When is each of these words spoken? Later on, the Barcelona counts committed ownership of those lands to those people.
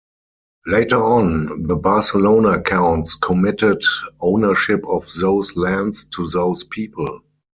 Later 0.65 0.97
on, 0.97 1.67
the 1.67 1.75
Barcelona 1.75 2.59
counts 2.59 3.13
committed 3.13 3.83
ownership 4.19 4.81
of 4.87 5.07
those 5.21 5.55
lands 5.55 6.05
to 6.15 6.27
those 6.27 6.63
people. 6.63 7.21